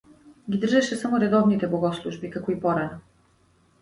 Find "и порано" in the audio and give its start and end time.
2.59-3.01